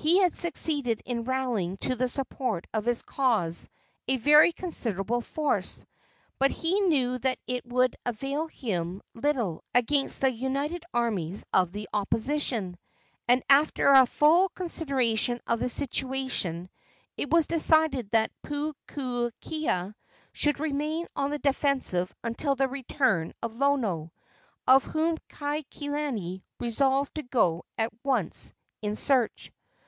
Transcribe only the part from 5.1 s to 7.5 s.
force, but he knew that